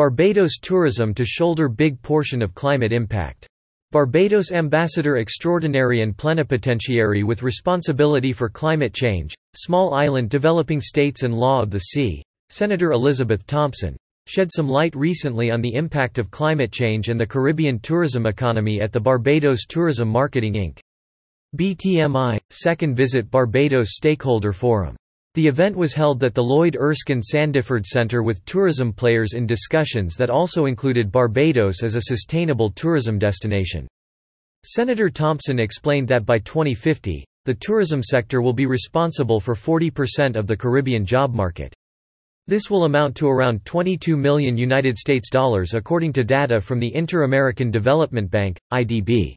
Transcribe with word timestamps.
Barbados 0.00 0.56
tourism 0.58 1.12
to 1.12 1.26
shoulder 1.26 1.68
big 1.68 2.00
portion 2.00 2.40
of 2.40 2.54
climate 2.54 2.90
impact. 2.90 3.46
Barbados 3.92 4.50
Ambassador 4.50 5.18
Extraordinary 5.18 6.00
and 6.00 6.16
Plenipotentiary 6.16 7.22
with 7.22 7.42
responsibility 7.42 8.32
for 8.32 8.48
climate 8.48 8.94
change, 8.94 9.34
small 9.54 9.92
island 9.92 10.30
developing 10.30 10.80
states 10.80 11.22
and 11.22 11.34
law 11.34 11.60
of 11.60 11.70
the 11.70 11.80
sea, 11.80 12.22
Senator 12.48 12.92
Elizabeth 12.92 13.46
Thompson, 13.46 13.94
shed 14.26 14.48
some 14.50 14.68
light 14.68 14.96
recently 14.96 15.50
on 15.50 15.60
the 15.60 15.74
impact 15.74 16.16
of 16.16 16.30
climate 16.30 16.72
change 16.72 17.10
and 17.10 17.20
the 17.20 17.26
Caribbean 17.26 17.78
tourism 17.78 18.24
economy 18.24 18.80
at 18.80 18.92
the 18.92 19.00
Barbados 19.00 19.66
Tourism 19.68 20.08
Marketing 20.08 20.54
Inc. 20.54 20.78
BTMI, 21.58 22.40
second 22.48 22.96
visit 22.96 23.30
Barbados 23.30 23.96
Stakeholder 23.96 24.54
Forum. 24.54 24.96
The 25.34 25.46
event 25.46 25.76
was 25.76 25.94
held 25.94 26.24
at 26.24 26.34
the 26.34 26.42
Lloyd 26.42 26.76
Erskine 26.76 27.20
Sandiford 27.22 27.86
Centre 27.86 28.24
with 28.24 28.44
tourism 28.46 28.92
players 28.92 29.34
in 29.34 29.46
discussions 29.46 30.16
that 30.16 30.28
also 30.28 30.66
included 30.66 31.12
Barbados 31.12 31.84
as 31.84 31.94
a 31.94 32.00
sustainable 32.00 32.70
tourism 32.70 33.16
destination. 33.16 33.86
Senator 34.64 35.08
Thompson 35.08 35.60
explained 35.60 36.08
that 36.08 36.26
by 36.26 36.40
2050, 36.40 37.24
the 37.44 37.54
tourism 37.54 38.02
sector 38.02 38.42
will 38.42 38.52
be 38.52 38.66
responsible 38.66 39.38
for 39.38 39.54
40% 39.54 40.34
of 40.34 40.48
the 40.48 40.56
Caribbean 40.56 41.04
job 41.04 41.32
market. 41.32 41.72
This 42.48 42.68
will 42.68 42.82
amount 42.82 43.14
to 43.16 43.28
around 43.28 43.64
22 43.64 44.16
million 44.16 44.56
United 44.56 44.98
States 44.98 45.30
dollars 45.30 45.74
according 45.74 46.12
to 46.14 46.24
data 46.24 46.60
from 46.60 46.80
the 46.80 46.92
Inter-American 46.92 47.70
Development 47.70 48.28
Bank, 48.28 48.58
IDB. 48.72 49.36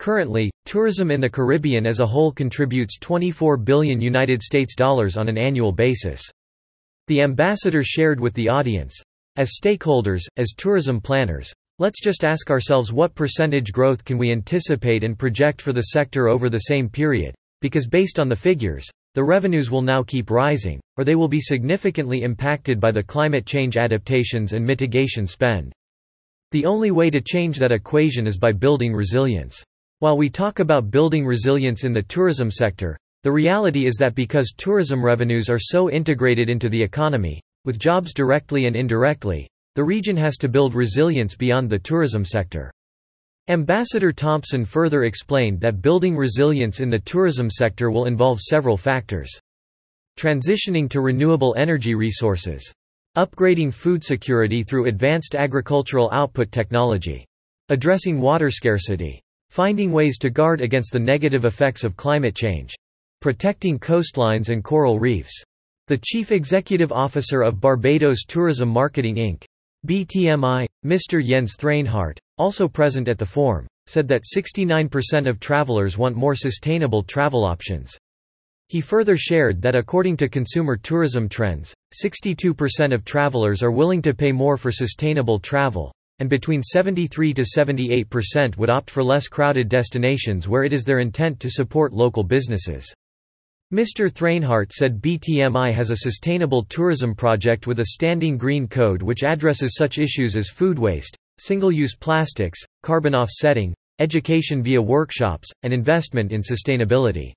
Currently, 0.00 0.50
tourism 0.64 1.10
in 1.10 1.20
the 1.20 1.28
Caribbean 1.28 1.86
as 1.86 2.00
a 2.00 2.06
whole 2.06 2.32
contributes 2.32 2.98
24 2.98 3.58
billion 3.58 4.00
United 4.00 4.40
States 4.40 4.74
dollars 4.74 5.18
on 5.18 5.28
an 5.28 5.36
annual 5.36 5.72
basis. 5.72 6.22
The 7.08 7.20
ambassador 7.20 7.82
shared 7.82 8.18
with 8.18 8.32
the 8.32 8.48
audience, 8.48 8.98
as 9.36 9.58
stakeholders, 9.62 10.22
as 10.38 10.54
tourism 10.56 11.02
planners, 11.02 11.52
let's 11.78 12.00
just 12.00 12.24
ask 12.24 12.50
ourselves 12.50 12.94
what 12.94 13.14
percentage 13.14 13.72
growth 13.72 14.02
can 14.02 14.16
we 14.16 14.32
anticipate 14.32 15.04
and 15.04 15.18
project 15.18 15.60
for 15.60 15.74
the 15.74 15.82
sector 15.82 16.28
over 16.28 16.48
the 16.48 16.60
same 16.60 16.88
period, 16.88 17.34
because 17.60 17.86
based 17.86 18.18
on 18.18 18.30
the 18.30 18.34
figures, 18.34 18.88
the 19.14 19.22
revenues 19.22 19.70
will 19.70 19.82
now 19.82 20.02
keep 20.02 20.30
rising, 20.30 20.80
or 20.96 21.04
they 21.04 21.14
will 21.14 21.28
be 21.28 21.42
significantly 21.42 22.22
impacted 22.22 22.80
by 22.80 22.90
the 22.90 23.02
climate 23.02 23.44
change 23.44 23.76
adaptations 23.76 24.54
and 24.54 24.64
mitigation 24.64 25.26
spend. 25.26 25.74
The 26.52 26.64
only 26.64 26.90
way 26.90 27.10
to 27.10 27.20
change 27.20 27.58
that 27.58 27.70
equation 27.70 28.26
is 28.26 28.38
by 28.38 28.52
building 28.52 28.94
resilience. 28.94 29.62
While 30.00 30.16
we 30.16 30.30
talk 30.30 30.60
about 30.60 30.90
building 30.90 31.26
resilience 31.26 31.84
in 31.84 31.92
the 31.92 32.00
tourism 32.00 32.50
sector, 32.50 32.98
the 33.22 33.30
reality 33.30 33.84
is 33.84 33.96
that 33.96 34.14
because 34.14 34.54
tourism 34.56 35.04
revenues 35.04 35.50
are 35.50 35.58
so 35.58 35.90
integrated 35.90 36.48
into 36.48 36.70
the 36.70 36.82
economy, 36.82 37.42
with 37.66 37.78
jobs 37.78 38.14
directly 38.14 38.64
and 38.64 38.74
indirectly, 38.74 39.46
the 39.74 39.84
region 39.84 40.16
has 40.16 40.38
to 40.38 40.48
build 40.48 40.74
resilience 40.74 41.34
beyond 41.34 41.68
the 41.68 41.78
tourism 41.78 42.24
sector. 42.24 42.72
Ambassador 43.48 44.10
Thompson 44.10 44.64
further 44.64 45.04
explained 45.04 45.60
that 45.60 45.82
building 45.82 46.16
resilience 46.16 46.80
in 46.80 46.88
the 46.88 46.98
tourism 46.98 47.50
sector 47.50 47.90
will 47.90 48.06
involve 48.06 48.40
several 48.40 48.78
factors. 48.78 49.30
Transitioning 50.18 50.88
to 50.88 51.02
renewable 51.02 51.54
energy 51.58 51.94
resources. 51.94 52.72
Upgrading 53.18 53.74
food 53.74 54.02
security 54.02 54.62
through 54.62 54.86
advanced 54.86 55.34
agricultural 55.34 56.08
output 56.10 56.50
technology. 56.50 57.26
Addressing 57.68 58.18
water 58.18 58.50
scarcity. 58.50 59.20
Finding 59.50 59.90
ways 59.90 60.16
to 60.18 60.30
guard 60.30 60.60
against 60.60 60.92
the 60.92 61.00
negative 61.00 61.44
effects 61.44 61.82
of 61.82 61.96
climate 61.96 62.36
change. 62.36 62.72
Protecting 63.20 63.80
coastlines 63.80 64.48
and 64.48 64.62
coral 64.62 65.00
reefs. 65.00 65.42
The 65.88 65.98
Chief 65.98 66.30
Executive 66.30 66.92
Officer 66.92 67.42
of 67.42 67.60
Barbados 67.60 68.24
Tourism 68.24 68.68
Marketing 68.68 69.16
Inc. 69.16 69.44
BTMI, 69.88 70.68
Mr. 70.86 71.26
Jens 71.26 71.56
Thraenhart, 71.56 72.16
also 72.38 72.68
present 72.68 73.08
at 73.08 73.18
the 73.18 73.26
forum, 73.26 73.66
said 73.88 74.06
that 74.06 74.22
69% 74.22 75.28
of 75.28 75.40
travelers 75.40 75.98
want 75.98 76.14
more 76.14 76.36
sustainable 76.36 77.02
travel 77.02 77.44
options. 77.44 77.92
He 78.68 78.80
further 78.80 79.16
shared 79.16 79.60
that 79.62 79.74
according 79.74 80.16
to 80.18 80.28
consumer 80.28 80.76
tourism 80.76 81.28
trends, 81.28 81.74
62% 82.00 82.94
of 82.94 83.04
travelers 83.04 83.64
are 83.64 83.72
willing 83.72 84.00
to 84.02 84.14
pay 84.14 84.30
more 84.30 84.56
for 84.56 84.70
sustainable 84.70 85.40
travel, 85.40 85.92
and 86.20 86.30
between 86.30 86.62
73 86.62 87.34
to 87.34 87.42
78% 87.42 88.56
would 88.56 88.70
opt 88.70 88.90
for 88.90 89.02
less 89.02 89.26
crowded 89.26 89.68
destinations 89.68 90.46
where 90.46 90.64
it 90.64 90.72
is 90.72 90.84
their 90.84 91.00
intent 91.00 91.40
to 91.40 91.50
support 91.50 91.92
local 91.92 92.22
businesses. 92.22 92.94
Mr. 93.72 94.10
Thraenhart 94.10 94.72
said 94.72 95.00
BTMI 95.00 95.72
has 95.72 95.90
a 95.90 95.96
sustainable 95.96 96.64
tourism 96.64 97.14
project 97.14 97.66
with 97.66 97.80
a 97.80 97.86
standing 97.86 98.36
green 98.36 98.68
code 98.68 99.02
which 99.02 99.22
addresses 99.22 99.74
such 99.76 99.98
issues 99.98 100.36
as 100.36 100.48
food 100.48 100.78
waste, 100.78 101.16
single-use 101.38 101.96
plastics, 101.96 102.60
carbon 102.82 103.14
offsetting, 103.14 103.72
education 103.98 104.62
via 104.62 104.82
workshops, 104.82 105.50
and 105.62 105.72
investment 105.72 106.32
in 106.32 106.40
sustainability. 106.40 107.32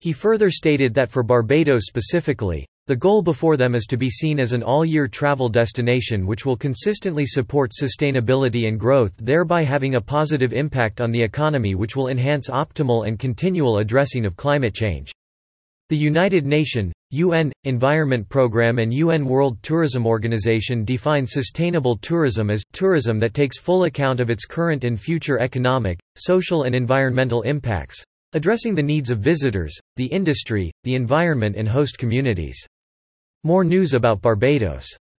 He 0.00 0.12
further 0.12 0.50
stated 0.50 0.92
that 0.94 1.10
for 1.10 1.22
Barbados 1.22 1.86
specifically, 1.86 2.66
the 2.86 2.94
goal 2.94 3.22
before 3.22 3.56
them 3.56 3.74
is 3.74 3.86
to 3.86 3.96
be 3.96 4.10
seen 4.10 4.38
as 4.38 4.52
an 4.52 4.62
all-year 4.62 5.08
travel 5.08 5.48
destination 5.48 6.26
which 6.26 6.44
will 6.44 6.54
consistently 6.54 7.24
support 7.24 7.72
sustainability 7.72 8.68
and 8.68 8.78
growth 8.78 9.10
thereby 9.16 9.62
having 9.62 9.94
a 9.94 10.00
positive 10.00 10.52
impact 10.52 11.00
on 11.00 11.10
the 11.10 11.22
economy 11.22 11.74
which 11.74 11.96
will 11.96 12.08
enhance 12.08 12.50
optimal 12.50 13.08
and 13.08 13.18
continual 13.18 13.78
addressing 13.78 14.26
of 14.26 14.36
climate 14.36 14.74
change. 14.74 15.10
The 15.88 15.96
United 15.96 16.44
Nations, 16.44 16.92
UN, 17.10 17.52
Environment 17.64 18.28
Programme 18.28 18.78
and 18.78 18.92
UN 18.92 19.24
World 19.24 19.62
Tourism 19.62 20.06
Organization 20.06 20.84
define 20.84 21.26
sustainable 21.26 21.96
tourism 21.96 22.50
as 22.50 22.64
tourism 22.72 23.18
that 23.20 23.32
takes 23.32 23.58
full 23.58 23.84
account 23.84 24.20
of 24.20 24.28
its 24.28 24.44
current 24.44 24.84
and 24.84 25.00
future 25.00 25.38
economic, 25.38 25.98
social 26.16 26.64
and 26.64 26.74
environmental 26.74 27.40
impacts, 27.42 28.04
addressing 28.34 28.74
the 28.74 28.82
needs 28.82 29.10
of 29.10 29.20
visitors, 29.20 29.74
the 29.96 30.06
industry, 30.06 30.70
the 30.82 30.94
environment 30.94 31.56
and 31.56 31.66
host 31.66 31.96
communities. 31.96 32.66
More 33.46 33.62
news 33.62 33.92
about 33.92 34.22
Barbados 34.22 34.96